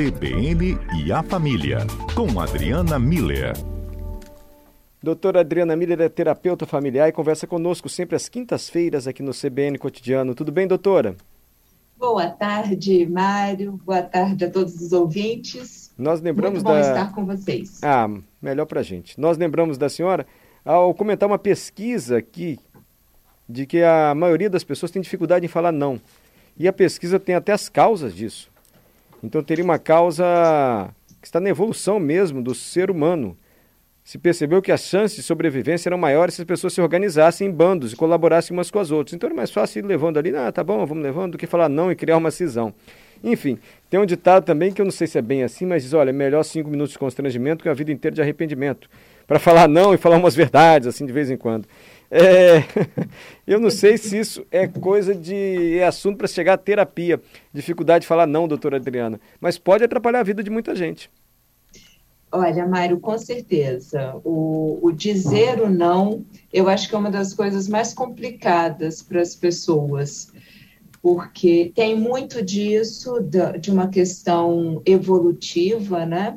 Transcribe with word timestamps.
CBN 0.00 0.78
e 0.96 1.12
a 1.12 1.22
Família, 1.22 1.80
com 2.14 2.40
Adriana 2.40 2.98
Miller. 2.98 3.52
Doutora 5.02 5.40
Adriana 5.40 5.76
Miller 5.76 6.00
é 6.00 6.08
terapeuta 6.08 6.64
familiar 6.64 7.06
e 7.06 7.12
conversa 7.12 7.46
conosco 7.46 7.86
sempre 7.86 8.16
às 8.16 8.26
quintas-feiras 8.26 9.06
aqui 9.06 9.22
no 9.22 9.32
CBN 9.32 9.76
Cotidiano. 9.76 10.34
Tudo 10.34 10.50
bem, 10.50 10.66
doutora? 10.66 11.16
Boa 11.98 12.30
tarde, 12.30 13.04
Mário. 13.04 13.78
Boa 13.84 14.00
tarde 14.00 14.46
a 14.46 14.50
todos 14.50 14.80
os 14.80 14.90
ouvintes. 14.92 15.92
Nós 15.98 16.22
lembramos 16.22 16.62
Muito 16.62 16.74
bom 16.74 16.80
da... 16.80 16.88
estar 16.88 17.14
com 17.14 17.26
vocês. 17.26 17.84
Ah, 17.84 18.08
melhor 18.40 18.64
pra 18.64 18.82
gente. 18.82 19.20
Nós 19.20 19.36
lembramos 19.36 19.76
da 19.76 19.90
senhora 19.90 20.26
ao 20.64 20.94
comentar 20.94 21.28
uma 21.28 21.38
pesquisa 21.38 22.16
aqui 22.16 22.58
de 23.46 23.66
que 23.66 23.82
a 23.82 24.14
maioria 24.14 24.48
das 24.48 24.64
pessoas 24.64 24.90
tem 24.90 25.02
dificuldade 25.02 25.44
em 25.44 25.48
falar 25.48 25.72
não. 25.72 26.00
E 26.56 26.66
a 26.66 26.72
pesquisa 26.72 27.20
tem 27.20 27.34
até 27.34 27.52
as 27.52 27.68
causas 27.68 28.14
disso. 28.14 28.50
Então 29.22 29.42
teria 29.42 29.64
uma 29.64 29.78
causa 29.78 30.24
que 31.20 31.26
está 31.26 31.40
na 31.40 31.50
evolução 31.50 32.00
mesmo 32.00 32.42
do 32.42 32.54
ser 32.54 32.90
humano. 32.90 33.36
Se 34.02 34.18
percebeu 34.18 34.62
que 34.62 34.72
as 34.72 34.80
chances 34.80 35.16
de 35.16 35.22
sobrevivência 35.22 35.88
eram 35.88 35.98
maiores 35.98 36.34
se 36.34 36.42
as 36.42 36.46
pessoas 36.46 36.72
se 36.72 36.80
organizassem 36.80 37.46
em 37.48 37.50
bandos 37.50 37.92
e 37.92 37.96
colaborassem 37.96 38.56
umas 38.56 38.70
com 38.70 38.78
as 38.78 38.90
outras. 38.90 39.14
Então 39.14 39.28
era 39.28 39.36
mais 39.36 39.50
fácil 39.50 39.80
ir 39.80 39.86
levando 39.86 40.18
ali, 40.18 40.34
ah, 40.34 40.50
tá 40.50 40.64
bom, 40.64 40.84
vamos 40.86 41.04
levando, 41.04 41.32
do 41.32 41.38
que 41.38 41.46
falar 41.46 41.68
não 41.68 41.92
e 41.92 41.94
criar 41.94 42.16
uma 42.16 42.30
cisão. 42.30 42.74
Enfim, 43.22 43.58
tem 43.90 44.00
um 44.00 44.06
ditado 44.06 44.44
também 44.44 44.72
que 44.72 44.80
eu 44.80 44.84
não 44.84 44.92
sei 44.92 45.06
se 45.06 45.18
é 45.18 45.22
bem 45.22 45.42
assim, 45.42 45.66
mas 45.66 45.82
diz, 45.82 45.92
olha, 45.92 46.08
é 46.08 46.12
melhor 46.12 46.42
cinco 46.42 46.70
minutos 46.70 46.92
de 46.92 46.98
constrangimento 46.98 47.62
que 47.62 47.68
a 47.68 47.74
vida 47.74 47.92
inteira 47.92 48.14
de 48.14 48.22
arrependimento. 48.22 48.88
Para 49.30 49.38
falar 49.38 49.68
não 49.68 49.94
e 49.94 49.96
falar 49.96 50.16
umas 50.16 50.34
verdades, 50.34 50.88
assim, 50.88 51.06
de 51.06 51.12
vez 51.12 51.30
em 51.30 51.36
quando. 51.36 51.64
É, 52.10 52.64
eu 53.46 53.60
não 53.60 53.70
sei 53.70 53.96
se 53.96 54.18
isso 54.18 54.44
é 54.50 54.66
coisa 54.66 55.14
de. 55.14 55.78
é 55.78 55.86
assunto 55.86 56.18
para 56.18 56.26
chegar 56.26 56.54
à 56.54 56.58
terapia. 56.58 57.20
Dificuldade 57.54 58.00
de 58.02 58.08
falar 58.08 58.26
não, 58.26 58.48
doutora 58.48 58.78
Adriana. 58.78 59.20
Mas 59.40 59.56
pode 59.56 59.84
atrapalhar 59.84 60.18
a 60.18 60.24
vida 60.24 60.42
de 60.42 60.50
muita 60.50 60.74
gente. 60.74 61.08
Olha, 62.32 62.66
Mário, 62.66 62.98
com 62.98 63.16
certeza. 63.18 64.20
O, 64.24 64.80
o, 64.82 64.90
dizer 64.90 65.60
o 65.60 65.70
não, 65.70 66.24
eu 66.52 66.68
acho 66.68 66.88
que 66.88 66.96
é 66.96 66.98
uma 66.98 67.08
das 67.08 67.32
coisas 67.32 67.68
mais 67.68 67.94
complicadas 67.94 69.00
para 69.00 69.20
as 69.20 69.36
pessoas, 69.36 70.32
porque 71.00 71.70
tem 71.72 71.94
muito 71.94 72.42
disso, 72.44 73.20
de 73.60 73.70
uma 73.70 73.86
questão 73.86 74.82
evolutiva, 74.84 76.04
né? 76.04 76.36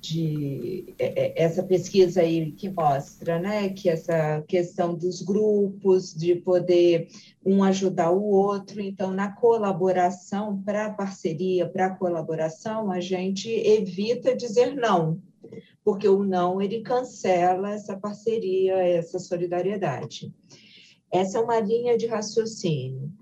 De 0.00 0.94
é, 0.98 1.40
é, 1.40 1.42
essa 1.42 1.62
pesquisa 1.62 2.22
aí 2.22 2.52
que 2.52 2.70
mostra, 2.70 3.38
né, 3.38 3.68
que 3.68 3.88
essa 3.88 4.42
questão 4.48 4.94
dos 4.94 5.20
grupos, 5.20 6.14
de 6.14 6.34
poder 6.36 7.08
um 7.44 7.62
ajudar 7.62 8.10
o 8.10 8.24
outro, 8.24 8.80
então 8.80 9.12
na 9.12 9.30
colaboração, 9.30 10.60
para 10.62 10.90
parceria, 10.90 11.68
para 11.68 11.94
colaboração, 11.94 12.90
a 12.90 12.98
gente 12.98 13.50
evita 13.50 14.34
dizer 14.34 14.74
não, 14.74 15.20
porque 15.84 16.08
o 16.08 16.24
não 16.24 16.60
ele 16.62 16.80
cancela 16.80 17.72
essa 17.72 17.96
parceria, 17.96 18.76
essa 18.76 19.18
solidariedade. 19.18 20.32
Essa 21.12 21.38
é 21.38 21.40
uma 21.40 21.60
linha 21.60 21.98
de 21.98 22.06
raciocínio. 22.06 23.12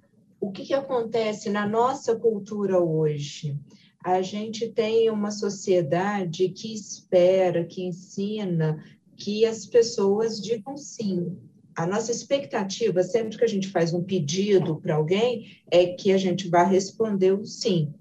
O 0.40 0.52
que, 0.52 0.64
que 0.64 0.74
acontece 0.74 1.50
na 1.50 1.66
nossa 1.66 2.14
cultura 2.14 2.78
hoje? 2.78 3.58
A 4.04 4.22
gente 4.22 4.68
tem 4.68 5.10
uma 5.10 5.30
sociedade 5.30 6.48
que 6.50 6.72
espera, 6.72 7.64
que 7.64 7.82
ensina 7.82 8.82
que 9.16 9.44
as 9.44 9.66
pessoas 9.66 10.40
digam 10.40 10.76
sim. 10.76 11.36
A 11.76 11.86
nossa 11.86 12.10
expectativa, 12.10 13.02
sempre 13.02 13.36
que 13.36 13.44
a 13.44 13.48
gente 13.48 13.68
faz 13.68 13.92
um 13.92 14.02
pedido 14.02 14.80
para 14.80 14.94
alguém, 14.94 15.46
é 15.70 15.86
que 15.86 16.12
a 16.12 16.18
gente 16.18 16.48
vá 16.48 16.62
responder 16.62 17.32
o 17.32 17.44
sim. 17.44 17.92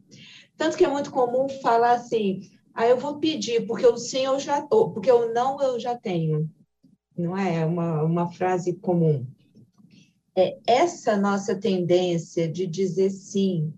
Tanto 0.55 0.77
que 0.77 0.85
é 0.85 0.87
muito 0.87 1.11
comum 1.11 1.47
falar 1.61 1.93
assim: 1.93 2.41
ah, 2.73 2.87
eu 2.87 2.97
vou 2.97 3.19
pedir, 3.19 3.65
porque 3.65 3.85
o 3.85 3.97
sim 3.97 4.25
eu 4.25 4.39
já, 4.39 4.61
porque 4.61 5.11
o 5.11 5.33
não 5.33 5.61
eu 5.61 5.79
já 5.79 5.95
tenho. 5.95 6.49
Não 7.17 7.35
é 7.35 7.65
uma, 7.65 8.03
uma 8.03 8.31
frase 8.31 8.73
comum. 8.73 9.25
É 10.35 10.57
essa 10.67 11.17
nossa 11.17 11.55
tendência 11.55 12.47
de 12.47 12.67
dizer 12.67 13.09
sim, 13.09 13.73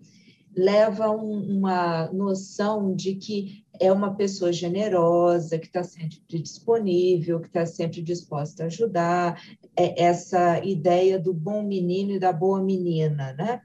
leva 0.59 1.09
um, 1.09 1.57
uma 1.57 2.11
noção 2.11 2.93
de 2.93 3.15
que 3.15 3.63
é 3.79 3.91
uma 3.91 4.13
pessoa 4.13 4.51
generosa, 4.51 5.57
que 5.57 5.67
está 5.67 5.83
sempre 5.83 6.19
disponível, 6.27 7.39
que 7.39 7.47
está 7.47 7.65
sempre 7.65 8.01
disposta 8.01 8.63
a 8.63 8.65
ajudar, 8.65 9.41
é 9.75 10.03
essa 10.03 10.63
ideia 10.65 11.17
do 11.17 11.33
bom 11.33 11.63
menino 11.63 12.11
e 12.11 12.19
da 12.19 12.33
boa 12.33 12.61
menina, 12.61 13.33
né? 13.33 13.61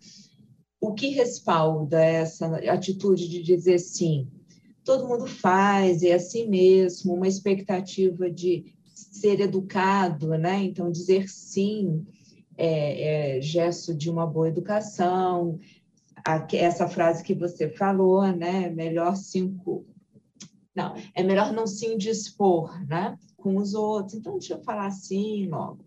O 0.81 0.95
que 0.95 1.09
respalda 1.09 2.01
essa 2.01 2.47
atitude 2.71 3.29
de 3.29 3.43
dizer 3.43 3.79
sim? 3.81 4.29
Todo 4.85 5.09
mundo 5.09 5.27
faz, 5.27 6.03
é 6.05 6.13
assim 6.13 6.47
mesmo, 6.49 7.15
uma 7.15 7.27
expectativa 7.27 8.31
de 8.31 8.67
ser 8.95 9.41
educado, 9.41 10.29
né? 10.39 10.63
Então, 10.63 10.93
dizer 10.93 11.29
sim 11.29 12.07
é, 12.57 13.39
é 13.39 13.41
gesto 13.41 13.93
de 13.93 14.09
uma 14.09 14.27
boa 14.27 14.49
educação, 14.49 15.59
essa 16.53 16.89
frase 16.89 17.23
que 17.23 17.35
você 17.35 17.69
falou, 17.69 18.27
né? 18.33 18.71
Melhor 18.71 19.17
cinco. 19.17 19.87
Não, 20.75 20.95
é 21.15 21.23
melhor 21.23 21.53
não 21.53 21.67
se 21.67 21.87
indispor, 21.87 22.85
né? 22.87 23.19
Com 23.37 23.57
os 23.57 23.75
outros. 23.75 24.15
Então, 24.15 24.39
deixa 24.39 24.55
eu 24.55 24.63
falar 24.63 24.87
assim 24.87 25.47
logo. 25.47 25.85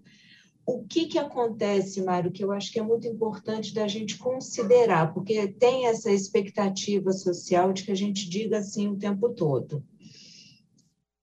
O 0.65 0.83
que, 0.83 1.05
que 1.05 1.17
acontece, 1.17 2.01
Mário, 2.01 2.31
que 2.31 2.43
eu 2.43 2.51
acho 2.51 2.71
que 2.73 2.79
é 2.79 2.83
muito 2.83 3.07
importante 3.07 3.73
da 3.73 3.87
gente 3.87 4.17
considerar, 4.17 5.13
porque 5.13 5.47
tem 5.47 5.87
essa 5.87 6.11
expectativa 6.11 7.13
social 7.13 7.71
de 7.71 7.83
que 7.83 7.91
a 7.91 7.95
gente 7.95 8.29
diga 8.29 8.57
assim 8.57 8.89
o 8.89 8.97
tempo 8.97 9.29
todo. 9.29 9.81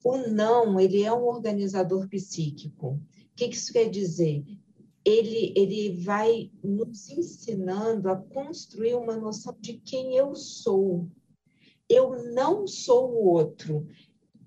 O 0.02 0.16
não, 0.16 0.80
ele 0.80 1.02
é 1.02 1.12
um 1.12 1.24
organizador 1.26 2.08
psíquico. 2.08 2.92
O 2.92 3.00
que, 3.36 3.48
que 3.48 3.56
isso 3.56 3.72
quer 3.72 3.90
dizer? 3.90 4.44
Ele, 5.04 5.52
ele 5.54 6.02
vai 6.02 6.50
nos 6.62 7.10
ensinando 7.10 8.08
a 8.08 8.16
construir 8.16 8.94
uma 8.94 9.16
noção 9.16 9.54
de 9.60 9.74
quem 9.74 10.16
eu 10.16 10.34
sou. 10.34 11.08
Eu 11.88 12.32
não 12.32 12.66
sou 12.66 13.10
o 13.10 13.26
outro. 13.26 13.86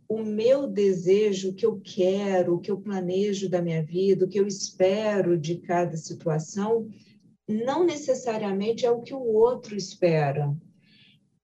O 0.09 0.23
meu 0.23 0.66
desejo, 0.66 1.50
o 1.50 1.53
que 1.53 1.66
eu 1.66 1.79
quero, 1.79 2.56
o 2.56 2.59
que 2.59 2.72
eu 2.72 2.79
planejo 2.79 3.50
da 3.50 3.62
minha 3.62 3.84
vida, 3.84 4.25
o 4.25 4.28
que 4.28 4.40
eu 4.40 4.47
espero 4.47 5.38
de 5.38 5.57
cada 5.57 5.95
situação, 5.95 6.89
não 7.47 7.85
necessariamente 7.85 8.85
é 8.85 8.91
o 8.91 9.01
que 9.01 9.13
o 9.13 9.22
outro 9.22 9.75
espera. 9.75 10.56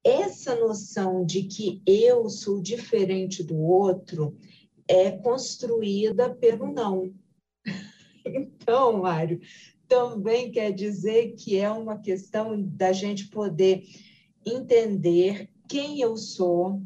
Essa 0.04 0.56
noção 0.56 1.26
de 1.26 1.44
que 1.44 1.82
eu 1.86 2.30
sou 2.30 2.62
diferente 2.62 3.44
do 3.44 3.58
outro 3.58 4.36
é 4.88 5.12
construída 5.12 6.34
pelo 6.34 6.74
não. 6.74 7.14
Então, 8.64 9.02
Mário, 9.02 9.42
também 9.88 10.50
quer 10.50 10.72
dizer 10.72 11.34
que 11.34 11.58
é 11.58 11.70
uma 11.70 11.98
questão 11.98 12.62
da 12.62 12.94
gente 12.94 13.28
poder 13.28 13.84
entender 14.46 15.50
quem 15.68 16.00
eu 16.00 16.16
sou, 16.16 16.82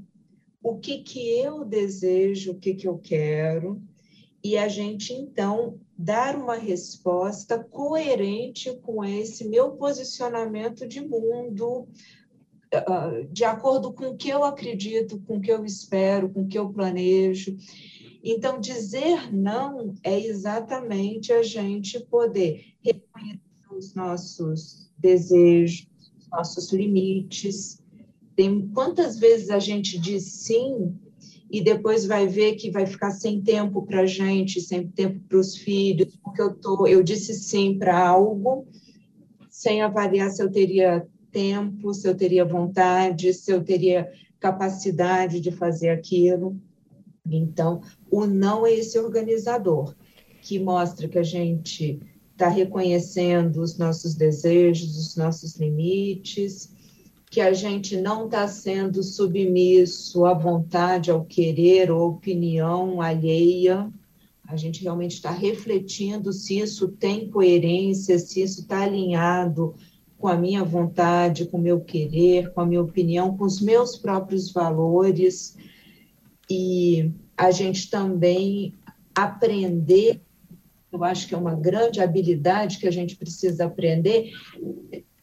o 0.61 0.77
que, 0.77 0.99
que 1.03 1.39
eu 1.39 1.63
desejo, 1.63 2.51
o 2.51 2.59
que, 2.59 2.73
que 2.73 2.87
eu 2.87 2.97
quero, 2.97 3.81
e 4.43 4.57
a 4.57 4.67
gente, 4.67 5.13
então, 5.13 5.79
dar 5.97 6.35
uma 6.35 6.55
resposta 6.55 7.61
coerente 7.63 8.75
com 8.77 9.03
esse 9.03 9.47
meu 9.47 9.71
posicionamento 9.71 10.87
de 10.87 11.01
mundo, 11.01 11.87
ah, 12.71 13.11
de 13.31 13.43
acordo 13.43 13.91
com 13.93 14.09
o 14.09 14.17
que 14.17 14.29
eu 14.29 14.43
acredito, 14.43 15.19
com 15.21 15.37
o 15.37 15.41
que 15.41 15.51
eu 15.51 15.65
espero, 15.65 16.29
com 16.29 16.41
o 16.41 16.47
que 16.47 16.57
eu 16.57 16.69
planejo. 16.69 17.57
Então, 18.29 18.59
dizer 18.59 19.33
não 19.33 19.93
é 20.03 20.19
exatamente 20.19 21.31
a 21.31 21.41
gente 21.41 21.97
poder 21.97 22.73
reconhecer 22.83 23.39
os 23.71 23.95
nossos 23.95 24.91
desejos, 24.97 25.87
os 26.19 26.27
nossos 26.29 26.73
limites. 26.73 27.81
Tem 28.35 28.67
quantas 28.73 29.17
vezes 29.17 29.49
a 29.49 29.59
gente 29.59 29.97
diz 29.97 30.25
sim 30.25 30.93
e 31.49 31.61
depois 31.61 32.05
vai 32.05 32.27
ver 32.27 32.55
que 32.55 32.69
vai 32.69 32.85
ficar 32.85 33.11
sem 33.11 33.41
tempo 33.41 33.83
para 33.83 34.01
a 34.01 34.05
gente, 34.05 34.59
sem 34.59 34.85
tempo 34.85 35.21
para 35.29 35.39
os 35.39 35.55
filhos, 35.55 36.13
porque 36.17 36.41
eu 36.41 36.53
tô, 36.53 36.85
eu 36.85 37.01
disse 37.01 37.33
sim 37.33 37.77
para 37.79 37.97
algo, 37.97 38.67
sem 39.49 39.81
avaliar 39.81 40.31
se 40.31 40.43
eu 40.43 40.51
teria 40.51 41.07
tempo, 41.31 41.93
se 41.93 42.05
eu 42.05 42.13
teria 42.13 42.43
vontade, 42.43 43.33
se 43.33 43.53
eu 43.53 43.63
teria 43.63 44.11
capacidade 44.37 45.39
de 45.39 45.49
fazer 45.49 45.89
aquilo. 45.91 46.59
Então, 47.35 47.81
o 48.09 48.25
não 48.25 48.65
é 48.65 48.73
esse 48.73 48.97
organizador 48.99 49.95
que 50.41 50.59
mostra 50.59 51.07
que 51.07 51.17
a 51.17 51.23
gente 51.23 51.99
está 52.31 52.47
reconhecendo 52.47 53.61
os 53.61 53.77
nossos 53.77 54.13
desejos, 54.13 54.95
os 54.97 55.15
nossos 55.15 55.55
limites, 55.55 56.71
que 57.29 57.41
a 57.41 57.51
gente 57.51 57.97
não 57.97 58.25
está 58.25 58.47
sendo 58.47 59.03
submisso 59.03 60.25
à 60.25 60.33
vontade, 60.33 61.11
ao 61.11 61.25
querer 61.25 61.91
ou 61.91 62.09
opinião 62.09 63.01
alheia. 63.01 63.91
A 64.47 64.55
gente 64.55 64.83
realmente 64.83 65.15
está 65.15 65.31
refletindo 65.31 66.31
se 66.31 66.59
isso 66.59 66.87
tem 66.87 67.29
coerência, 67.29 68.17
se 68.17 68.41
isso 68.41 68.61
está 68.61 68.83
alinhado 68.83 69.75
com 70.17 70.27
a 70.27 70.37
minha 70.37 70.63
vontade, 70.63 71.45
com 71.45 71.57
o 71.57 71.61
meu 71.61 71.81
querer, 71.81 72.51
com 72.53 72.61
a 72.61 72.65
minha 72.65 72.81
opinião, 72.81 73.35
com 73.35 73.43
os 73.43 73.59
meus 73.59 73.97
próprios 73.97 74.51
valores. 74.51 75.57
E 76.49 77.11
a 77.35 77.51
gente 77.51 77.89
também 77.89 78.73
aprender, 79.15 80.21
eu 80.91 81.03
acho 81.03 81.27
que 81.27 81.35
é 81.35 81.37
uma 81.37 81.55
grande 81.55 82.01
habilidade 82.01 82.77
que 82.77 82.87
a 82.87 82.91
gente 82.91 83.15
precisa 83.15 83.65
aprender. 83.65 84.31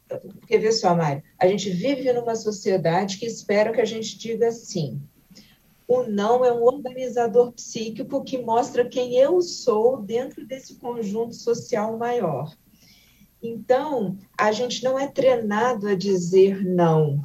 Porque, 0.09 0.59
vê 0.59 0.71
só, 0.71 0.95
Mário, 0.95 1.23
a 1.39 1.47
gente 1.47 1.71
vive 1.71 2.13
numa 2.13 2.37
sociedade 2.37 3.19
que 3.19 3.27
espera 3.27 3.73
que 3.73 3.81
a 3.81 3.85
gente 3.85 4.19
diga 4.19 4.51
sim. 4.53 5.01
O 5.87 6.05
não 6.05 6.45
é 6.45 6.53
um 6.53 6.63
organizador 6.63 7.53
psíquico 7.53 8.25
que 8.25 8.39
mostra 8.39 8.89
quem 8.89 9.17
eu 9.17 9.41
sou 9.43 10.01
dentro 10.01 10.47
desse 10.47 10.77
conjunto 10.77 11.35
social 11.35 11.99
maior. 11.99 12.55
Então, 13.43 14.17
a 14.39 14.51
gente 14.53 14.83
não 14.83 14.99
é 14.99 15.07
treinado 15.07 15.87
a 15.87 15.95
dizer 15.95 16.65
não. 16.65 17.23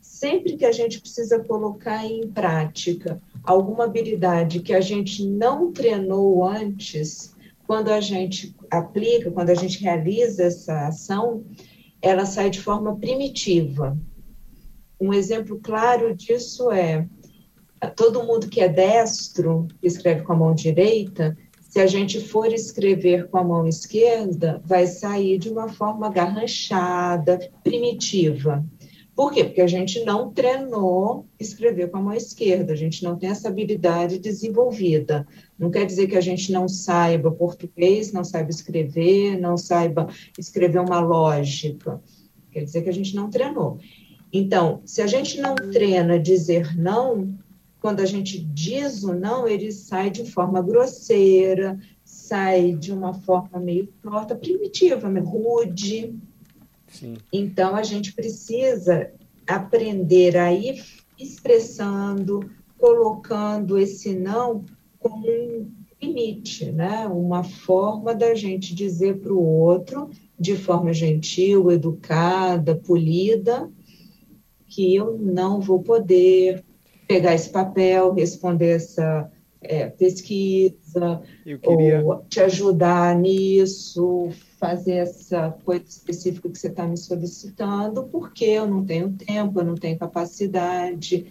Sempre 0.00 0.56
que 0.56 0.64
a 0.64 0.72
gente 0.72 1.00
precisa 1.00 1.44
colocar 1.44 2.04
em 2.06 2.26
prática 2.28 3.20
alguma 3.44 3.84
habilidade 3.84 4.60
que 4.60 4.72
a 4.72 4.80
gente 4.80 5.26
não 5.26 5.72
treinou 5.72 6.46
antes, 6.46 7.34
quando 7.66 7.90
a 7.90 8.00
gente 8.00 8.54
aplica, 8.70 9.30
quando 9.30 9.50
a 9.50 9.54
gente 9.54 9.82
realiza 9.82 10.44
essa 10.44 10.88
ação, 10.88 11.44
ela 12.02 12.26
sai 12.26 12.50
de 12.50 12.60
forma 12.60 12.96
primitiva. 12.96 13.96
Um 15.00 15.14
exemplo 15.14 15.60
claro 15.62 16.14
disso 16.14 16.70
é 16.70 17.06
todo 17.96 18.24
mundo 18.24 18.48
que 18.48 18.60
é 18.60 18.68
destro, 18.68 19.66
escreve 19.82 20.22
com 20.22 20.32
a 20.32 20.36
mão 20.36 20.54
direita, 20.54 21.36
se 21.70 21.78
a 21.78 21.86
gente 21.86 22.20
for 22.20 22.52
escrever 22.52 23.28
com 23.28 23.38
a 23.38 23.44
mão 23.44 23.66
esquerda, 23.66 24.60
vai 24.64 24.88
sair 24.88 25.38
de 25.38 25.48
uma 25.48 25.68
forma 25.68 26.10
garranchada, 26.10 27.38
primitiva. 27.62 28.64
Por 29.20 29.32
quê? 29.34 29.44
Porque 29.44 29.60
a 29.60 29.66
gente 29.66 30.02
não 30.02 30.32
treinou 30.32 31.26
escrever 31.38 31.90
com 31.90 31.98
a 31.98 32.00
mão 32.00 32.14
esquerda, 32.14 32.72
a 32.72 32.74
gente 32.74 33.04
não 33.04 33.18
tem 33.18 33.28
essa 33.28 33.48
habilidade 33.48 34.18
desenvolvida. 34.18 35.28
Não 35.58 35.70
quer 35.70 35.84
dizer 35.84 36.06
que 36.06 36.16
a 36.16 36.22
gente 36.22 36.50
não 36.50 36.66
saiba 36.66 37.30
português, 37.30 38.14
não 38.14 38.24
saiba 38.24 38.48
escrever, 38.48 39.38
não 39.38 39.58
saiba 39.58 40.08
escrever 40.38 40.78
uma 40.78 41.00
lógica. 41.00 42.00
Quer 42.50 42.64
dizer 42.64 42.80
que 42.80 42.88
a 42.88 42.94
gente 42.94 43.14
não 43.14 43.28
treinou. 43.28 43.78
Então, 44.32 44.80
se 44.86 45.02
a 45.02 45.06
gente 45.06 45.38
não 45.38 45.54
treina 45.54 46.18
dizer 46.18 46.74
não, 46.74 47.38
quando 47.78 48.00
a 48.00 48.06
gente 48.06 48.40
diz 48.40 49.04
o 49.04 49.12
não, 49.12 49.46
ele 49.46 49.70
sai 49.70 50.08
de 50.08 50.24
forma 50.24 50.62
grosseira, 50.62 51.78
sai 52.02 52.72
de 52.72 52.90
uma 52.90 53.12
forma 53.12 53.60
meio 53.60 53.86
torta, 54.02 54.34
primitiva, 54.34 55.10
rude. 55.20 56.18
Sim. 56.90 57.16
Então, 57.32 57.74
a 57.76 57.82
gente 57.82 58.12
precisa 58.12 59.10
aprender 59.46 60.36
a 60.36 60.52
ir 60.52 60.84
expressando, 61.18 62.50
colocando 62.78 63.78
esse 63.78 64.14
não 64.14 64.64
como 64.98 65.26
um 65.28 65.70
limite, 66.00 66.70
né? 66.70 67.06
uma 67.06 67.44
forma 67.44 68.14
da 68.14 68.34
gente 68.34 68.74
dizer 68.74 69.18
para 69.18 69.32
o 69.32 69.42
outro, 69.42 70.10
de 70.38 70.56
forma 70.56 70.92
gentil, 70.92 71.70
educada, 71.70 72.74
polida, 72.74 73.70
que 74.66 74.94
eu 74.94 75.18
não 75.18 75.60
vou 75.60 75.80
poder, 75.82 76.64
pegar 77.06 77.34
esse 77.34 77.50
papel, 77.50 78.14
responder 78.14 78.76
essa 78.76 79.30
é, 79.60 79.86
pesquisa, 79.88 81.22
queria... 81.44 82.04
ou 82.04 82.24
te 82.28 82.40
ajudar 82.40 83.16
nisso, 83.16 84.30
fazer 84.60 84.96
essa 84.96 85.56
coisa 85.64 85.84
específica 85.88 86.48
que 86.50 86.58
você 86.58 86.68
está 86.68 86.86
me 86.86 86.96
solicitando, 86.96 88.04
porque 88.04 88.44
eu 88.44 88.66
não 88.66 88.84
tenho 88.84 89.10
tempo, 89.10 89.58
eu 89.58 89.64
não 89.64 89.74
tenho 89.74 89.98
capacidade, 89.98 91.26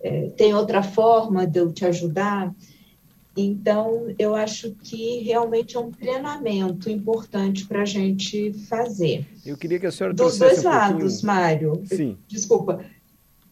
é, 0.00 0.30
tem 0.30 0.54
outra 0.54 0.82
forma 0.82 1.46
de 1.46 1.58
eu 1.58 1.70
te 1.70 1.84
ajudar. 1.84 2.52
Então, 3.36 4.14
eu 4.18 4.34
acho 4.34 4.74
que 4.82 5.20
realmente 5.20 5.76
é 5.76 5.80
um 5.80 5.90
treinamento 5.90 6.90
importante 6.90 7.66
para 7.66 7.82
a 7.82 7.86
gente 7.86 8.52
fazer. 8.68 9.26
Eu 9.44 9.56
queria 9.56 9.78
que 9.78 9.86
a 9.86 9.92
senhora 9.92 10.14
Dos 10.14 10.38
dois 10.38 10.64
um 10.64 10.68
lados, 10.68 11.20
pouquinho... 11.20 11.26
Mário. 11.26 11.82
Sim. 11.86 12.16
Desculpa 12.26 12.84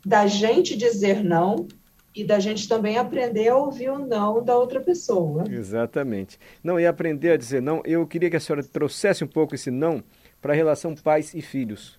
da 0.04 0.26
gente 0.26 0.76
dizer 0.76 1.22
não 1.22 1.68
e 2.14 2.24
da 2.24 2.40
gente 2.40 2.68
também 2.68 2.98
aprender 2.98 3.48
a 3.48 3.56
ouvir 3.56 3.90
o 3.90 3.98
não 3.98 4.42
da 4.42 4.56
outra 4.56 4.80
pessoa. 4.80 5.44
Exatamente. 5.48 6.38
Não, 6.62 6.78
e 6.78 6.86
aprender 6.86 7.32
a 7.32 7.36
dizer 7.36 7.62
não, 7.62 7.82
eu 7.84 8.06
queria 8.06 8.28
que 8.28 8.36
a 8.36 8.40
senhora 8.40 8.62
trouxesse 8.64 9.22
um 9.22 9.28
pouco 9.28 9.54
esse 9.54 9.70
não 9.70 10.02
para 10.40 10.52
a 10.52 10.56
relação 10.56 10.94
pais 10.94 11.34
e 11.34 11.40
filhos. 11.40 11.98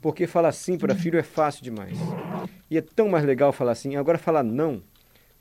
Porque 0.00 0.26
falar 0.26 0.52
sim 0.52 0.76
para 0.76 0.94
filho 0.94 1.18
é 1.18 1.22
fácil 1.22 1.62
demais. 1.62 1.96
E 2.70 2.76
é 2.76 2.80
tão 2.80 3.08
mais 3.08 3.24
legal 3.24 3.52
falar 3.52 3.74
sim. 3.74 3.96
Agora 3.96 4.18
falar 4.18 4.42
não 4.42 4.82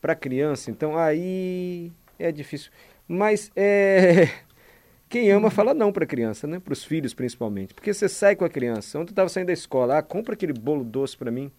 para 0.01 0.15
criança, 0.15 0.69
então 0.69 0.97
aí 0.97 1.91
é 2.19 2.31
difícil. 2.31 2.71
Mas 3.07 3.51
é 3.55 4.29
quem 5.09 5.31
ama 5.31 5.49
fala 5.49 5.73
não 5.73 5.91
para 5.91 6.05
criança, 6.05 6.45
né? 6.45 6.59
Para 6.59 6.73
os 6.73 6.83
filhos 6.83 7.13
principalmente. 7.13 7.73
Porque 7.73 7.93
você 7.93 8.07
sai 8.07 8.35
com 8.35 8.45
a 8.45 8.49
criança. 8.49 8.99
Ontem 8.99 9.09
eu 9.09 9.13
estava 9.13 9.29
saindo 9.29 9.47
da 9.47 9.53
escola, 9.53 9.97
ah, 9.97 10.03
compra 10.03 10.33
aquele 10.33 10.53
bolo 10.53 10.83
doce 10.83 11.17
para 11.17 11.31
mim. 11.31 11.51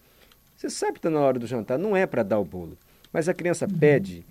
Você 0.55 0.69
sabe 0.69 0.93
que 0.93 0.99
está 0.99 1.09
na 1.09 1.19
hora 1.19 1.37
do 1.37 1.47
jantar, 1.47 1.77
não 1.77 1.95
é 1.95 2.05
para 2.05 2.23
dar 2.23 2.39
o 2.39 2.45
bolo. 2.45 2.77
Mas 3.11 3.27
a 3.27 3.33
criança 3.33 3.67
pede 3.67 4.25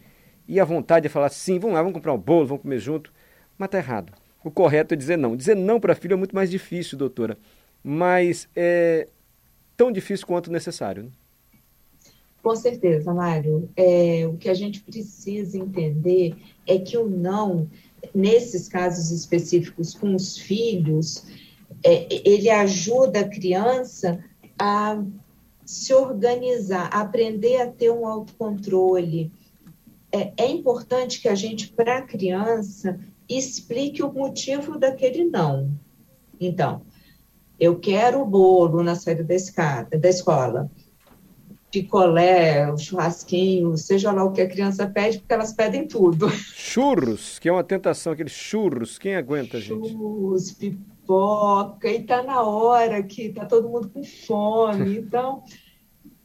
e 0.47 0.61
a 0.61 0.65
vontade 0.65 1.07
é 1.07 1.11
falar 1.11 1.29
sim, 1.31 1.59
vamos 1.59 1.75
lá, 1.75 1.83
vamos 1.83 1.95
comprar 1.95 2.13
um 2.13 2.19
bolo, 2.19 2.47
vamos 2.47 2.63
comer 2.63 2.79
junto. 2.79 3.13
Mas 3.59 3.69
está 3.69 3.79
errado. 3.79 4.13
O 4.43 4.51
correto 4.51 4.95
é 4.95 4.97
dizer 4.97 5.17
não. 5.17 5.37
Dizer 5.37 5.55
não 5.55 5.81
para 5.81 5.95
filho 5.95 6.15
é 6.15 6.17
muito 6.17 6.35
mais 6.35 6.51
difícil, 6.51 6.99
doutora. 6.99 7.39
Mas 7.83 8.49
é 8.55 9.09
tão 9.77 9.91
difícil 9.91 10.27
quanto 10.27 10.51
necessário. 10.51 11.05
Né? 11.05 11.11
Com 12.43 12.55
certeza, 12.55 13.13
Mário. 13.15 13.71
É, 13.75 14.27
o 14.27 14.37
que 14.37 14.51
a 14.51 14.55
gente 14.55 14.83
precisa 14.83 15.57
entender 15.57 16.37
é 16.67 16.79
que 16.79 16.97
o 16.99 17.09
não, 17.09 17.69
nesses 18.15 18.69
casos 18.69 19.11
específicos 19.11 19.95
com 19.95 20.15
os 20.15 20.37
filhos, 20.37 21.25
é, 21.83 22.07
ele 22.29 22.51
ajuda 22.51 23.21
a 23.21 23.29
criança 23.29 24.23
a 24.59 25.03
se 25.65 25.95
organizar, 25.95 26.89
aprender 26.93 27.61
a 27.61 27.67
ter 27.67 27.91
um 27.91 28.07
autocontrole. 28.07 29.33
É, 30.13 30.33
é 30.37 30.49
importante 30.49 31.21
que 31.21 31.29
a 31.29 31.35
gente, 31.35 31.73
para 31.73 31.99
a 31.99 32.03
criança, 32.03 32.99
explique 33.29 34.03
o 34.03 34.13
motivo 34.13 34.79
daquele 34.79 35.25
não. 35.25 35.71
Então, 36.41 36.83
eu 37.59 37.79
quero 37.79 38.21
o 38.21 38.27
bolo 38.27 38.83
na 38.83 38.95
saída 38.95 39.25
da, 39.25 39.35
escada, 39.35 39.99
da 39.99 40.09
escola, 40.09 40.71
picolé, 41.71 42.71
o 42.71 42.77
churrasquinho, 42.77 43.77
seja 43.77 44.13
lá 44.13 44.25
o 44.25 44.33
que 44.33 44.41
a 44.41 44.49
criança 44.49 44.87
pede, 44.87 45.19
porque 45.19 45.35
elas 45.35 45.53
pedem 45.53 45.87
tudo. 45.89 46.29
Churros, 46.31 47.39
que 47.39 47.49
é 47.49 47.53
uma 47.53 47.65
tentação, 47.65 48.13
aqueles 48.13 48.33
churros, 48.33 48.99
quem 48.99 49.17
aguenta, 49.17 49.61
churros, 49.61 49.89
gente? 49.89 49.99
Churros, 49.99 50.53
pipoca, 50.53 50.94
e 51.85 52.03
tá 52.03 52.23
na 52.23 52.43
hora 52.43 53.03
que 53.03 53.31
tá 53.31 53.45
todo 53.45 53.69
mundo 53.69 53.89
com 53.91 54.03
fome. 54.03 54.99
Então, 55.05 55.43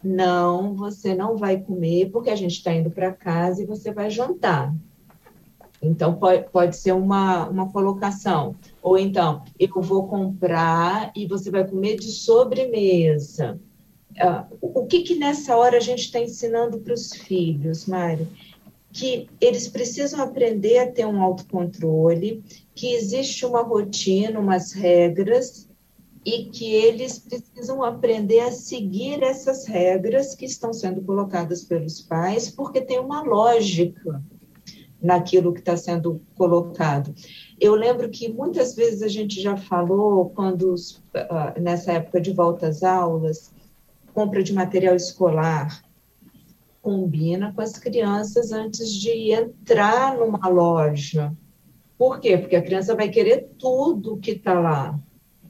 não, 0.04 0.76
você 0.76 1.14
não 1.14 1.36
vai 1.36 1.60
comer 1.60 2.10
porque 2.10 2.30
a 2.30 2.36
gente 2.36 2.54
está 2.54 2.74
indo 2.74 2.90
para 2.90 3.12
casa 3.12 3.62
e 3.62 3.66
você 3.66 3.92
vai 3.92 4.10
jantar. 4.10 4.74
Então, 5.82 6.16
pode, 6.16 6.50
pode 6.50 6.76
ser 6.76 6.94
uma, 6.94 7.48
uma 7.48 7.72
colocação. 7.72 8.56
Ou 8.82 8.98
então, 8.98 9.44
eu 9.58 9.82
vou 9.82 10.08
comprar 10.08 11.12
e 11.16 11.26
você 11.26 11.50
vai 11.50 11.66
comer 11.66 11.98
de 11.98 12.12
sobremesa. 12.12 13.60
Uh, 14.12 14.58
o 14.62 14.86
que, 14.86 15.02
que 15.02 15.16
nessa 15.16 15.56
hora 15.56 15.78
a 15.78 15.82
gente 15.82 16.02
está 16.02 16.20
ensinando 16.20 16.80
para 16.80 16.94
os 16.94 17.14
filhos, 17.14 17.86
Mário? 17.86 18.28
Que 18.92 19.30
eles 19.40 19.68
precisam 19.68 20.22
aprender 20.22 20.80
a 20.80 20.92
ter 20.92 21.06
um 21.06 21.22
autocontrole, 21.22 22.44
que 22.74 22.94
existe 22.94 23.46
uma 23.46 23.62
rotina, 23.62 24.40
umas 24.40 24.72
regras, 24.72 25.70
e 26.26 26.46
que 26.46 26.74
eles 26.74 27.18
precisam 27.20 27.84
aprender 27.84 28.42
a 28.42 28.52
seguir 28.52 29.24
essas 29.24 29.66
regras 29.66 30.36
que 30.36 30.46
estão 30.46 30.74
sendo 30.74 31.02
colocadas 31.02 31.64
pelos 31.64 32.02
pais, 32.02 32.50
porque 32.50 32.82
tem 32.82 33.00
uma 33.00 33.22
lógica 33.22 34.22
naquilo 35.02 35.54
que 35.54 35.60
está 35.60 35.78
sendo 35.78 36.22
colocado. 36.36 37.14
Eu 37.60 37.74
lembro 37.74 38.10
que 38.10 38.32
muitas 38.32 38.76
vezes 38.76 39.02
a 39.02 39.08
gente 39.08 39.42
já 39.42 39.56
falou, 39.56 40.30
quando 40.30 40.74
uh, 40.74 41.60
nessa 41.60 41.94
época 41.94 42.20
de 42.20 42.32
volta 42.34 42.68
às 42.68 42.84
aulas, 42.84 43.54
compra 44.14 44.44
de 44.44 44.54
material 44.54 44.96
escolar, 44.96 45.82
combina 46.90 47.54
com 47.54 47.62
as 47.62 47.78
crianças 47.78 48.52
antes 48.52 48.92
de 48.92 49.32
entrar 49.32 50.18
numa 50.18 50.48
loja. 50.48 51.32
Por 51.96 52.20
quê? 52.20 52.36
Porque 52.36 52.56
a 52.56 52.64
criança 52.64 52.96
vai 52.96 53.10
querer 53.10 53.48
tudo 53.60 54.18
que 54.18 54.32
está 54.32 54.60
lá 54.60 55.00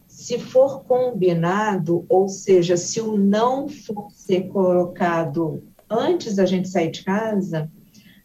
se 0.10 0.38
for 0.38 0.84
combinado, 0.84 2.06
ou 2.10 2.28
seja, 2.28 2.76
se 2.76 3.00
o 3.00 3.18
não 3.18 3.70
for 3.70 4.10
ser 4.12 4.50
colocado 4.50 5.64
antes 5.90 6.36
da 6.36 6.46
gente 6.46 6.68
sair 6.68 6.92
de 6.92 7.04
casa, 7.06 7.72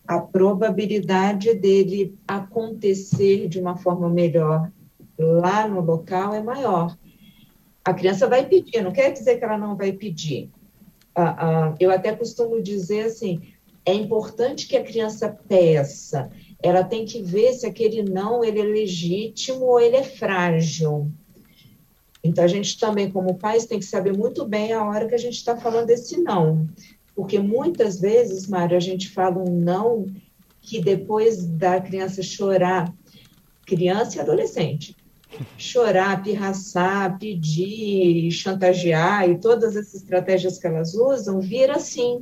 a 0.09 0.18
probabilidade 0.18 1.54
dele 1.54 2.18
acontecer 2.26 3.47
de 3.49 3.61
uma 3.61 3.76
forma 3.76 4.09
melhor 4.09 4.73
lá 5.16 5.68
no 5.68 5.80
local 5.80 6.35
é 6.35 6.42
maior. 6.42 6.99
A 7.85 7.94
criança 7.94 8.26
vai 8.26 8.44
pedir, 8.44 8.83
não 8.83 8.90
quer 8.90 9.12
dizer 9.12 9.37
que 9.37 9.44
ela 9.44 9.56
não 9.56 9.76
vai 9.76 9.92
pedir. 9.92 10.50
Eu 11.78 11.90
até 11.90 12.14
costumo 12.14 12.62
dizer 12.62 13.06
assim: 13.06 13.40
é 13.87 13.92
importante 13.92 14.66
que 14.66 14.76
a 14.76 14.85
criança 14.85 15.28
peça, 15.49 16.30
ela 16.62 16.83
tem 16.83 17.04
que 17.04 17.23
ver 17.23 17.52
se 17.52 17.66
aquele 17.66 18.02
não 18.02 18.44
ele 18.44 18.61
é 18.61 18.64
legítimo 18.64 19.64
ou 19.64 19.80
ele 19.80 19.97
é 19.97 20.02
frágil. 20.02 21.11
Então, 22.23 22.42
a 22.42 22.49
gente 22.49 22.78
também, 22.78 23.11
como 23.11 23.35
pais, 23.35 23.66
tem 23.66 23.78
que 23.78 23.85
saber 23.85 24.16
muito 24.16 24.47
bem 24.47 24.73
a 24.73 24.83
hora 24.83 25.06
que 25.06 25.14
a 25.14 25.18
gente 25.18 25.35
está 25.35 25.56
falando 25.59 25.87
desse 25.87 26.16
não. 26.23 26.66
Porque 27.14 27.38
muitas 27.38 28.00
vezes, 28.00 28.49
Mário, 28.49 28.76
a 28.76 28.80
gente 28.80 29.11
fala 29.11 29.38
um 29.38 29.61
não 29.61 30.06
que 30.62 30.80
depois 30.80 31.44
da 31.44 31.78
criança 31.80 32.23
chorar, 32.23 32.90
criança 33.66 34.16
e 34.16 34.21
adolescente, 34.21 34.97
chorar, 35.57 36.23
pirraçar, 36.23 37.19
pedir, 37.19 38.31
chantagear 38.31 39.29
e 39.29 39.38
todas 39.38 39.76
essas 39.76 39.95
estratégias 39.95 40.59
que 40.59 40.67
elas 40.67 40.95
usam, 40.95 41.41
vira 41.41 41.79
sim. 41.79 42.21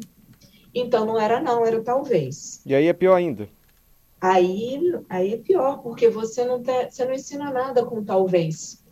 Então 0.75 1.05
não 1.05 1.21
era 1.21 1.41
não, 1.41 1.65
era 1.67 1.83
talvez. 1.83 2.61
E 2.65 2.75
aí 2.75 2.87
é 2.87 2.93
pior 2.93 3.15
ainda. 3.15 3.49
Aí, 4.21 4.95
aí 5.09 5.35
é 5.35 5.37
pior, 5.37 5.83
porque 5.83 6.09
você 6.09 6.45
não, 6.45 6.63
tá, 6.63 6.89
você 6.89 7.05
não 7.05 7.13
ensina 7.13 7.51
nada 7.51 7.85
com 7.85 8.05
talvez. 8.05 8.83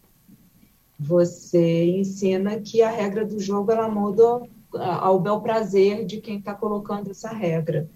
Você 0.99 1.85
ensina 1.85 2.61
que 2.61 2.83
a 2.83 2.91
regra 2.91 3.25
do 3.25 3.39
jogo 3.39 3.71
ela 3.71 3.89
muda 3.89 4.43
ao 4.75 5.21
bel 5.21 5.41
prazer 5.41 6.05
de 6.05 6.21
quem 6.21 6.39
está 6.39 6.55
colocando 6.55 7.11
essa 7.11 7.31
regra. 7.31 7.89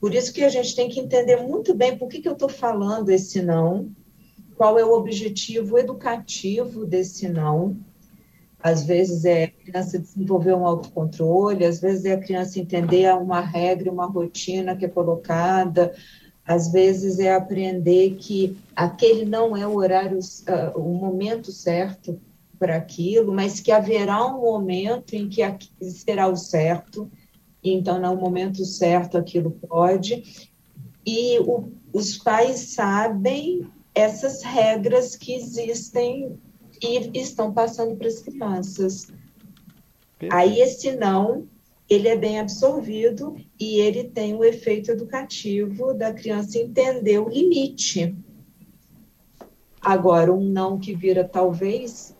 Por 0.00 0.14
isso 0.14 0.32
que 0.34 0.42
a 0.42 0.48
gente 0.48 0.76
tem 0.76 0.88
que 0.88 1.00
entender 1.00 1.36
muito 1.36 1.74
bem 1.74 1.96
por 1.96 2.08
que, 2.08 2.20
que 2.20 2.28
eu 2.28 2.34
estou 2.34 2.48
falando 2.48 3.08
esse 3.08 3.40
não, 3.40 3.90
qual 4.56 4.78
é 4.78 4.84
o 4.84 4.92
objetivo 4.92 5.78
educativo 5.78 6.86
desse 6.86 7.28
não. 7.28 7.76
Às 8.62 8.84
vezes 8.84 9.24
é 9.24 9.44
a 9.44 9.50
criança 9.50 9.98
desenvolver 9.98 10.54
um 10.54 10.66
autocontrole, 10.66 11.66
às 11.66 11.80
vezes 11.80 12.04
é 12.06 12.12
a 12.14 12.20
criança 12.20 12.58
entender 12.58 13.12
uma 13.14 13.40
regra, 13.40 13.92
uma 13.92 14.06
rotina 14.06 14.74
que 14.74 14.86
é 14.86 14.88
colocada, 14.88 15.92
às 16.46 16.72
vezes 16.72 17.18
é 17.18 17.34
aprender 17.34 18.14
que 18.14 18.56
aquele 18.74 19.24
não 19.24 19.56
é 19.56 19.66
o 19.66 19.76
horário, 19.76 20.18
uh, 20.18 20.78
o 20.78 20.94
momento 20.94 21.52
certo 21.52 22.18
para 22.58 22.76
aquilo, 22.76 23.32
mas 23.32 23.60
que 23.60 23.70
haverá 23.70 24.24
um 24.26 24.40
momento 24.40 25.14
em 25.14 25.28
que 25.28 25.42
será 25.82 26.28
o 26.28 26.36
certo, 26.36 27.10
então, 27.64 27.98
no 27.98 28.14
momento 28.16 28.62
certo, 28.64 29.16
aquilo 29.16 29.50
pode. 29.50 30.50
E 31.06 31.38
o, 31.40 31.72
os 31.92 32.18
pais 32.18 32.74
sabem 32.74 33.66
essas 33.94 34.42
regras 34.42 35.14
que 35.16 35.34
existem 35.34 36.38
e 36.82 37.18
estão 37.18 37.52
passando 37.52 37.96
para 37.96 38.08
as 38.08 38.20
crianças. 38.20 39.06
Aí, 40.30 40.60
esse 40.60 40.96
não, 40.96 41.46
ele 41.88 42.08
é 42.08 42.16
bem 42.16 42.40
absorvido 42.40 43.36
e 43.60 43.78
ele 43.78 44.04
tem 44.04 44.34
o 44.34 44.44
efeito 44.44 44.90
educativo 44.90 45.94
da 45.94 46.12
criança 46.12 46.58
entender 46.58 47.18
o 47.18 47.28
limite. 47.28 48.16
Agora, 49.80 50.32
um 50.32 50.44
não 50.44 50.78
que 50.78 50.94
vira 50.94 51.24
talvez, 51.24 52.16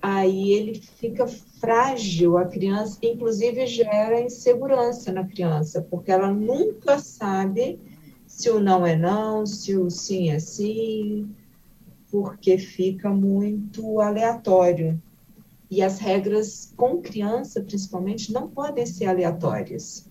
aí 0.00 0.52
ele 0.52 0.74
fica 0.74 1.26
frágil, 1.26 2.36
a 2.36 2.44
criança, 2.44 2.98
inclusive 3.02 3.66
gera 3.66 4.20
insegurança 4.20 5.10
na 5.10 5.26
criança, 5.26 5.80
porque 5.90 6.12
ela 6.12 6.30
nunca 6.30 6.98
sabe 6.98 7.80
se 8.38 8.48
o 8.50 8.60
não 8.60 8.86
é 8.86 8.94
não, 8.94 9.44
se 9.44 9.74
o 9.74 9.90
sim 9.90 10.30
é 10.30 10.38
sim, 10.38 11.28
porque 12.08 12.56
fica 12.56 13.10
muito 13.10 14.00
aleatório. 14.00 15.02
E 15.68 15.82
as 15.82 15.98
regras 15.98 16.72
com 16.76 17.02
criança, 17.02 17.60
principalmente, 17.60 18.32
não 18.32 18.48
podem 18.48 18.86
ser 18.86 19.06
aleatórias. 19.06 20.08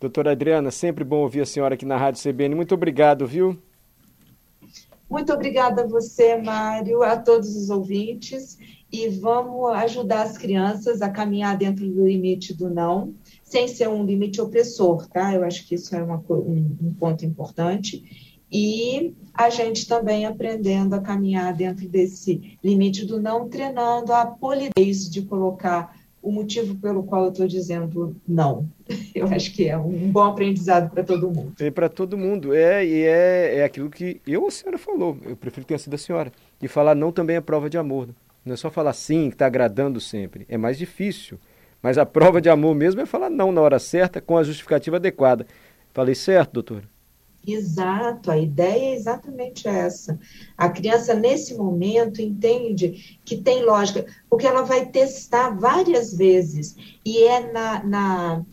Doutora 0.00 0.32
Adriana, 0.32 0.72
sempre 0.72 1.04
bom 1.04 1.18
ouvir 1.18 1.42
a 1.42 1.46
senhora 1.46 1.74
aqui 1.74 1.86
na 1.86 1.96
Rádio 1.96 2.20
CBN. 2.20 2.56
Muito 2.56 2.74
obrigado, 2.74 3.24
viu? 3.24 3.56
Muito 5.08 5.32
obrigada 5.32 5.82
a 5.82 5.86
você, 5.86 6.36
Mário, 6.36 7.04
a 7.04 7.16
todos 7.16 7.54
os 7.54 7.70
ouvintes, 7.70 8.58
e 8.90 9.08
vamos 9.08 9.70
ajudar 9.74 10.22
as 10.22 10.36
crianças 10.36 11.00
a 11.00 11.08
caminhar 11.08 11.56
dentro 11.56 11.88
do 11.88 12.04
limite 12.04 12.52
do 12.52 12.68
não, 12.68 13.14
sem 13.52 13.68
ser 13.68 13.86
um 13.86 14.02
limite 14.02 14.40
opressor, 14.40 15.06
tá? 15.08 15.34
Eu 15.34 15.44
acho 15.44 15.68
que 15.68 15.74
isso 15.74 15.94
é 15.94 16.02
uma, 16.02 16.16
um, 16.30 16.74
um 16.82 16.94
ponto 16.98 17.22
importante. 17.22 18.02
E 18.50 19.14
a 19.34 19.50
gente 19.50 19.86
também 19.86 20.24
aprendendo 20.24 20.94
a 20.94 21.00
caminhar 21.00 21.54
dentro 21.54 21.86
desse 21.86 22.58
limite 22.64 23.04
do 23.04 23.20
não, 23.20 23.50
treinando 23.50 24.10
a 24.10 24.24
polidez 24.24 25.08
de 25.08 25.20
colocar 25.20 25.94
o 26.22 26.32
motivo 26.32 26.76
pelo 26.76 27.02
qual 27.02 27.24
eu 27.24 27.30
estou 27.30 27.46
dizendo 27.46 28.16
não. 28.26 28.66
Eu 29.14 29.26
acho 29.26 29.52
que 29.52 29.68
é 29.68 29.76
um 29.76 30.10
bom 30.10 30.22
aprendizado 30.22 30.90
para 30.90 31.04
todo 31.04 31.30
mundo. 31.30 31.52
E 31.60 31.70
para 31.70 31.90
todo 31.90 32.16
mundo. 32.16 32.54
É, 32.54 32.86
e 32.86 33.02
é, 33.02 33.56
é 33.56 33.64
aquilo 33.64 33.90
que 33.90 34.18
eu, 34.26 34.46
a 34.46 34.50
senhora 34.50 34.78
falou. 34.78 35.18
Eu 35.24 35.36
prefiro 35.36 35.62
que 35.62 35.68
tenha 35.68 35.78
sido 35.78 35.92
a 35.92 35.98
senhora. 35.98 36.32
E 36.60 36.68
falar 36.68 36.94
não 36.94 37.12
também 37.12 37.36
é 37.36 37.40
prova 37.40 37.68
de 37.68 37.76
amor. 37.76 38.06
Né? 38.06 38.14
Não 38.46 38.54
é 38.54 38.56
só 38.56 38.70
falar 38.70 38.94
sim, 38.94 39.28
que 39.28 39.34
está 39.34 39.44
agradando 39.44 40.00
sempre. 40.00 40.46
É 40.48 40.56
mais 40.56 40.78
difícil. 40.78 41.38
Mas 41.82 41.98
a 41.98 42.06
prova 42.06 42.40
de 42.40 42.48
amor 42.48 42.74
mesmo 42.74 43.00
é 43.00 43.06
falar 43.06 43.28
não 43.28 43.50
na 43.50 43.60
hora 43.60 43.78
certa, 43.78 44.20
com 44.20 44.38
a 44.38 44.44
justificativa 44.44 44.96
adequada. 44.96 45.46
Falei 45.92 46.14
certo, 46.14 46.52
doutora? 46.52 46.84
Exato, 47.44 48.30
a 48.30 48.38
ideia 48.38 48.92
é 48.92 48.94
exatamente 48.94 49.66
essa. 49.66 50.16
A 50.56 50.68
criança, 50.68 51.12
nesse 51.12 51.54
momento, 51.54 52.22
entende 52.22 53.18
que 53.24 53.36
tem 53.36 53.64
lógica, 53.64 54.06
porque 54.30 54.46
ela 54.46 54.62
vai 54.62 54.86
testar 54.86 55.50
várias 55.50 56.14
vezes, 56.14 56.76
e 57.04 57.24
é 57.24 57.52
na, 57.52 57.82
na, 57.82 58.44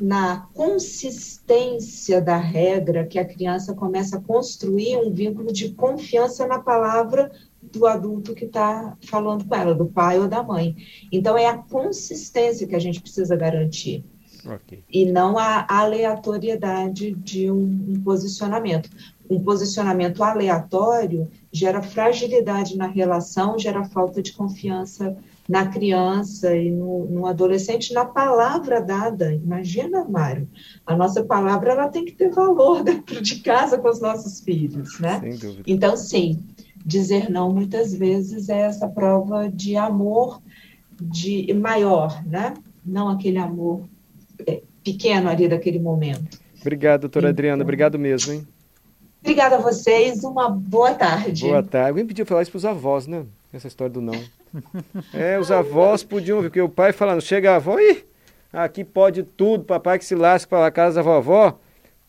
na 0.00 0.48
consistência 0.54 2.22
da 2.22 2.38
regra 2.38 3.04
que 3.06 3.18
a 3.18 3.26
criança 3.26 3.74
começa 3.74 4.16
a 4.16 4.22
construir 4.22 4.96
um 4.96 5.12
vínculo 5.12 5.52
de 5.52 5.74
confiança 5.74 6.46
na 6.46 6.60
palavra 6.60 7.30
do 7.72 7.86
adulto 7.86 8.34
que 8.34 8.44
está 8.44 8.96
falando 9.02 9.44
com 9.44 9.54
ela, 9.54 9.74
do 9.74 9.86
pai 9.86 10.18
ou 10.18 10.28
da 10.28 10.42
mãe. 10.42 10.76
Então, 11.10 11.36
é 11.36 11.46
a 11.46 11.58
consistência 11.58 12.66
que 12.66 12.76
a 12.76 12.78
gente 12.78 13.00
precisa 13.00 13.34
garantir. 13.34 14.04
Okay. 14.44 14.82
E 14.90 15.06
não 15.06 15.38
a 15.38 15.64
aleatoriedade 15.68 17.12
de 17.12 17.50
um, 17.50 17.62
um, 17.88 18.02
posicionamento. 18.02 18.90
Um 19.30 19.40
posicionamento 19.40 20.22
aleatório 20.22 21.30
gera 21.52 21.80
fragilidade 21.80 22.76
na 22.76 22.86
relação, 22.86 23.58
gera 23.58 23.84
falta 23.84 24.20
de 24.20 24.32
confiança 24.32 25.16
na 25.48 25.66
criança 25.66 26.54
e 26.56 26.70
no, 26.70 27.04
no 27.06 27.26
adolescente, 27.26 27.92
na 27.92 28.04
palavra 28.04 28.80
dada. 28.80 29.32
Imagina, 29.32 30.04
Mário, 30.04 30.48
a 30.86 30.96
nossa 30.96 31.24
palavra 31.24 31.72
ela 31.72 31.88
tem 31.88 32.04
que 32.04 32.12
ter 32.12 32.30
valor 32.30 32.82
dentro 32.84 33.20
de 33.20 33.40
casa 33.40 33.78
com 33.78 33.88
os 33.88 34.00
nossos 34.00 34.40
filhos, 34.40 34.98
né? 35.00 35.20
Então, 35.66 35.96
sim, 35.96 36.42
dizer 36.84 37.30
não 37.30 37.52
muitas 37.52 37.94
vezes 37.94 38.48
é 38.48 38.60
essa 38.60 38.88
prova 38.88 39.48
de 39.48 39.76
amor 39.76 40.40
de 41.00 41.52
maior, 41.54 42.22
né? 42.24 42.54
Não 42.84 43.08
aquele 43.08 43.38
amor 43.38 43.82
pequeno 44.82 45.28
ali 45.28 45.48
daquele 45.48 45.78
momento. 45.78 46.38
Obrigado, 46.60 47.02
doutora 47.02 47.26
então, 47.26 47.30
Adriana. 47.30 47.62
Obrigado 47.62 47.98
mesmo, 47.98 48.32
hein? 48.32 48.46
Obrigada 49.20 49.56
a 49.56 49.60
vocês. 49.60 50.24
Uma 50.24 50.48
boa 50.48 50.94
tarde. 50.94 51.46
Boa 51.46 51.62
tarde. 51.62 51.90
Alguém 51.90 52.06
pediu 52.06 52.26
falar 52.26 52.42
isso 52.42 52.50
para 52.50 52.58
os 52.58 52.64
avós, 52.64 53.06
né? 53.06 53.24
Essa 53.52 53.68
história 53.68 53.92
do 53.92 54.00
não. 54.00 54.20
é, 55.14 55.38
os 55.38 55.50
avós 55.50 56.02
podiam 56.02 56.36
ouvir, 56.36 56.48
porque 56.48 56.60
o 56.60 56.68
pai 56.68 56.92
falando, 56.92 57.20
chega 57.20 57.52
a 57.52 57.56
avó, 57.56 57.78
ih, 57.78 58.04
aqui 58.52 58.84
pode 58.84 59.22
tudo, 59.22 59.64
papai 59.64 59.98
que 59.98 60.04
se 60.04 60.14
lasca 60.14 60.48
para 60.48 60.66
a 60.66 60.70
casa 60.70 60.96
da 60.96 61.02
vovó. 61.02 61.58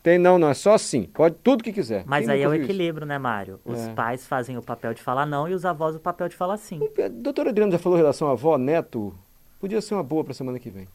Tem 0.04 0.20
não, 0.20 0.38
não, 0.38 0.50
é 0.50 0.54
só 0.54 0.78
sim. 0.78 1.04
Pode 1.14 1.36
tudo 1.42 1.64
que 1.64 1.72
quiser. 1.72 2.04
Mas 2.06 2.26
Quem 2.26 2.36
aí 2.36 2.42
é 2.42 2.48
o 2.48 2.54
equilíbrio, 2.54 3.06
isso? 3.06 3.08
né, 3.08 3.18
Mário? 3.18 3.62
Os 3.64 3.80
é. 3.80 3.94
pais 3.94 4.28
fazem 4.28 4.58
o 4.58 4.62
papel 4.62 4.94
de 4.94 5.02
falar 5.02 5.26
não 5.26 5.48
e 5.48 5.54
os 5.54 5.64
avós 5.64 5.96
o 5.96 6.00
papel 6.00 6.28
de 6.28 6.36
falar 6.36 6.58
sim. 6.58 6.82
Doutora 7.14 7.52
Adriana 7.52 7.72
já 7.72 7.80
falou 7.80 7.98
em 7.98 8.02
relação 8.02 8.28
à 8.28 8.32
avó, 8.34 8.58
neto. 8.58 9.16
Podia 9.62 9.80
ser 9.80 9.94
uma 9.94 10.04
boa 10.04 10.22
para 10.26 10.34
semana 10.34 10.60
que 10.60 10.70
vem. 10.70 10.90